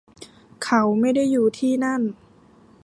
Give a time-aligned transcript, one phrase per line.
[0.63, 2.01] เขาไม่ได้อยู่ที่นั่น